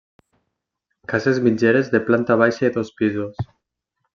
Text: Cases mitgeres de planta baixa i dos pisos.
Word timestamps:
Cases 1.11 1.37
mitgeres 1.49 1.91
de 1.97 2.01
planta 2.09 2.39
baixa 2.45 2.67
i 2.69 2.75
dos 2.79 2.91
pisos. 3.03 3.45